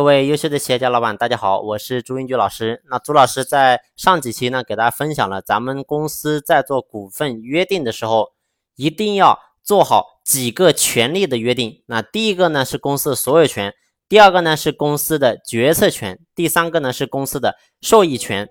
[0.00, 2.82] 各位优秀的企业家老板，大家好，我是朱英举老师。
[2.88, 8.30] 那朱老师在上几期呢，给大家分享了咱们公司在做股份约定的时候，
[8.76, 11.82] 一定要做好几个权利的约定。
[11.84, 13.74] 那第一个呢是公司的所有权，
[14.08, 18.48] 第二个呢是公司的决策权，第三个呢是公司的受益权。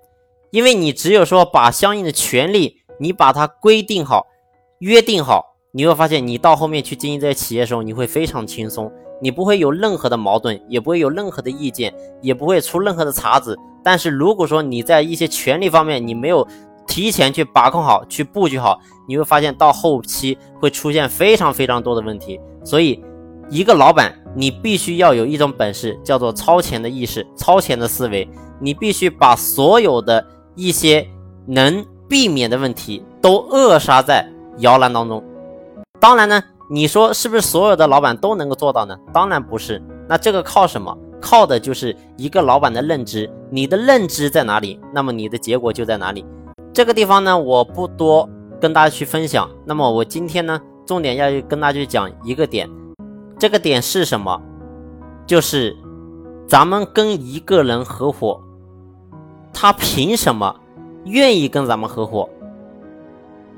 [0.51, 4.27] 因为你只有说把相应的权利，你把它规定好、
[4.77, 8.91] 约定好，你会发现你到后面去经营这些企业的时候，你会非常轻松。
[9.21, 13.55] 你不会有任何的矛盾，也不会有任何的意见，也不会出任何的岔子。
[13.83, 16.47] 但是如果说你在一些权利方面你没有
[16.87, 22.39] 提前去把控好、去布局好，你会发现到后期会出现非常非常多的问题。
[22.63, 23.03] 所以，
[23.49, 28.27] 一个老板你必须要有一种本事，叫做超前的意识、超前的思维。
[28.59, 31.07] 你必须把所有的一些
[31.45, 35.23] 能避免的问题都扼杀在摇篮当中。
[35.99, 36.43] 当然呢。
[36.71, 38.95] 你说是不是所有的老板都能够做到呢？
[39.11, 39.81] 当然不是。
[40.07, 40.95] 那这个靠什么？
[41.19, 43.27] 靠的就是一个老板的认知。
[43.49, 46.23] 你的认知在哪里，那么你的结果就在哪里。
[46.71, 48.29] 这个地方呢，我不多
[48.61, 49.49] 跟大家去分享。
[49.65, 52.69] 那么我今天呢，重点要跟大家去讲一个点。
[53.39, 54.39] 这个点是什么？
[55.25, 55.75] 就是
[56.47, 58.39] 咱们跟一个人合伙，
[59.51, 60.55] 他凭什么
[61.05, 62.29] 愿意跟咱们合伙？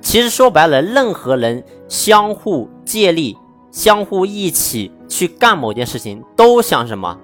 [0.02, 3.38] 其实说白了，任何人相互借力、
[3.72, 7.18] 相互一起去干某件事情，都想什么？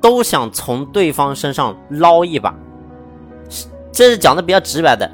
[0.00, 2.54] 都想从对方身上捞一把。
[3.92, 5.10] 这是讲的比较直白的，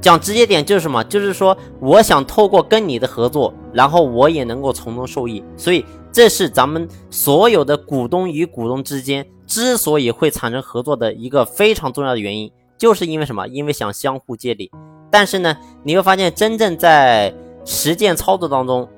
[0.00, 1.02] 讲直接点就是什么？
[1.04, 5.42] 就是说，我想透过跟你的合作，然后我也能够从中受益。
[5.56, 13.46] 所以，这是咱们所有的股东与股东之间之所以会产生合作的一个非常重要的原因，就是因为什么？
[13.48, 14.70] 因为想相互借力。
[15.12, 17.32] 但是呢，你会发现，真正在
[17.66, 18.88] 实践操作当中，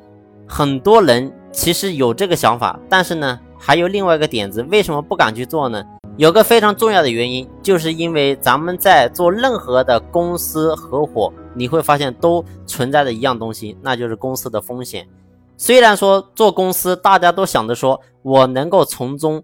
[0.46, 5.84] 很多人其实有这个想法，但是呢，还有另外一个点子，为什么不敢去做呢？
[6.16, 15.08] 有个非常重要的原因，就是因为咱们在做任何的公司合伙，你会发现都存在着一样东西，那就是公司的风险。
[15.56, 19.42] 虽然说做公司，大家都想着说我能够从中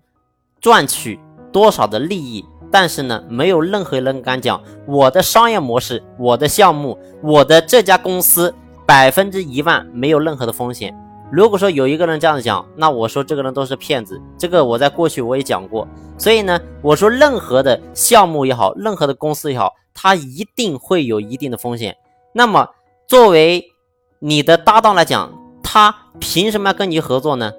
[0.60, 1.18] 赚取
[1.50, 2.44] 多少的利益。
[2.70, 8.54] 但是呢，没有任何人敢讲我的商业模式、我的项目、我的这家公司
[8.86, 10.96] 百分之一万没有任何的风险。
[11.32, 14.20] 如果说有一个人这样讲，那我说这个人都是骗子。
[14.36, 15.86] 这个我在过去我也讲过。
[16.18, 21.96] 所以呢，我说任何的项目也好，任何的公司也好，它一定会有一定的风险。
[22.32, 22.68] 那么
[23.06, 23.64] 作为
[24.18, 25.32] 你的搭档来讲，
[25.62, 27.52] 他凭什么要跟你合作呢？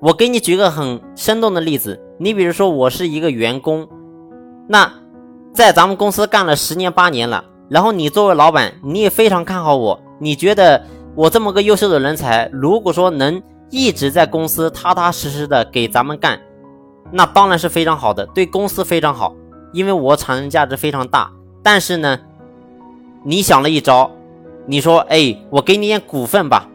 [0.00, 3.88] 我给你举个很生动的例子，你比如说我是一个员工，
[4.66, 4.92] 那
[5.52, 10.82] 在咱们公司干了十年八年了，然后你作为老板，你也非常看好我，你觉得
[11.14, 13.40] 我这么个优秀的人才，如果说能
[13.70, 16.40] 一直在公司踏踏实实的给咱们干，
[17.12, 19.32] 那当然是非常好的，对公司非常好，
[19.72, 21.30] 因为我产生价值非常大。
[21.62, 22.18] 但是呢，
[23.22, 24.10] 你想了一招，
[24.66, 26.68] 你说，哎，我给你点股份吧。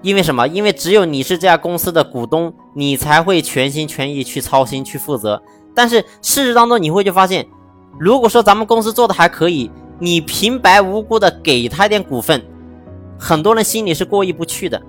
[0.00, 0.46] 因为什么？
[0.46, 5.42] 因为只有你是这家公司的股东，你才会全心全意去操心、去负责。
[5.74, 7.46] 但是事实当中，你会去发现，
[7.98, 12.40] 如果说咱们公司做的还可以，你平白无故的给他点股份，
[13.18, 14.80] 很多人心里是过意不去的。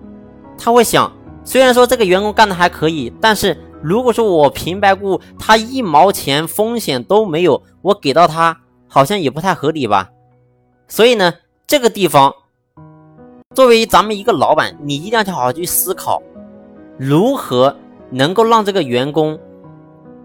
[0.58, 1.12] 他会想，
[1.44, 8.56] 虽然说这个员工干的还可以，但是如果说我平白无故他一毛钱风险都没有，我给到他，
[8.88, 10.12] 好像也不太合理吧？
[10.88, 11.34] 所以呢，
[11.66, 12.31] 这个地方。
[13.56, 16.22] 作为咱们一个老板，你一定要去好好去思考，
[17.00, 17.76] 如何
[18.12, 19.40] 能够让这个员工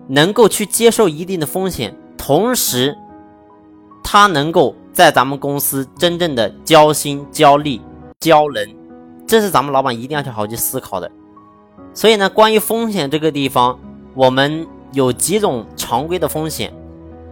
[0.06, 2.94] 能够去接受一定的风险，同时
[4.02, 7.80] 他能够在咱们公司真正的交心、交力、
[8.20, 8.68] 交人，
[9.26, 11.10] 这是咱们老板一定要去好好去思考的。
[11.94, 13.78] 所以呢，关于风险这个地方，
[14.12, 16.70] 我们有几种常规的风险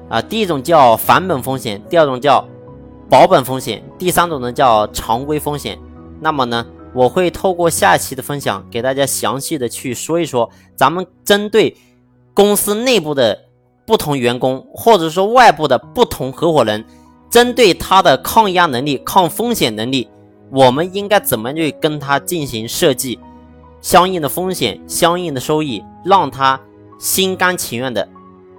[0.08, 2.42] 啊，第一种叫返本风险，第二种叫。
[3.08, 5.78] 保本风险，第三种呢叫常规风险。
[6.20, 6.64] 那么呢，
[6.94, 11.76] 我会透过下期的分享，给大家详细的去说一说，咱们针对
[12.32, 13.38] 公司内部的
[13.84, 16.84] 不同员工，或者说外部的不同合伙人，
[17.28, 20.08] 针对他的抗压能力、抗风险能力，
[20.50, 23.18] 我们应该怎么去跟他进行设计
[23.80, 26.58] 相应的风险、相应的收益，让他
[26.98, 28.08] 心甘情愿的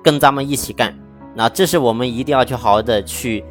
[0.03, 0.94] 跟咱们一起干。
[1.33, 3.44] 那这是我们一定要去好好的去。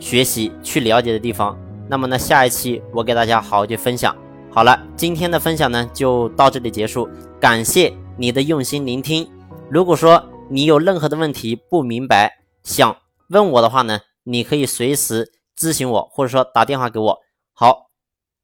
[0.00, 1.56] 学习去了解的地方，
[1.88, 4.16] 那么呢，下一期我给大家好好去分享。
[4.50, 7.08] 好了，今天的分享呢就到这里结束，
[7.38, 9.30] 感谢你的用心聆听。
[9.70, 12.96] 如果说你有任何的问题不明白，想
[13.28, 17.18] 问我的话呢，你可以随时咨询我，或者说打电话给我。
[17.52, 17.90] 好，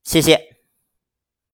[0.05, 0.56] 谢谢。